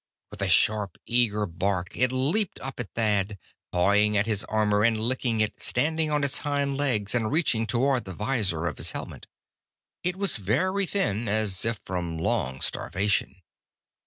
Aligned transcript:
With 0.31 0.41
a 0.41 0.49
sharp, 0.49 0.97
eager 1.05 1.45
bark, 1.45 1.95
it 1.95 2.11
leaped 2.11 2.59
up 2.59 2.79
at 2.79 2.89
Thad, 2.95 3.37
pawing 3.71 4.17
at 4.17 4.25
his 4.25 4.43
armor 4.45 4.83
and 4.83 4.99
licking 4.99 5.41
it, 5.41 5.61
standing 5.61 6.09
on 6.09 6.23
its 6.23 6.39
hind 6.39 6.75
legs 6.75 7.13
and 7.13 7.31
reaching 7.31 7.67
toward 7.67 8.05
the 8.05 8.13
visor 8.15 8.65
of 8.65 8.77
his 8.77 8.93
helmet. 8.93 9.27
It 10.03 10.15
was 10.15 10.37
very 10.37 10.87
thin, 10.87 11.29
as 11.29 11.63
if 11.65 11.77
from 11.85 12.17
long 12.17 12.61
starvation. 12.61 13.43